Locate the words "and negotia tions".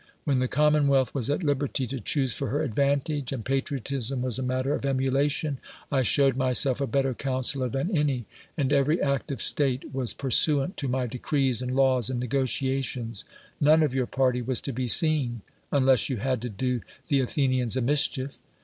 12.09-13.25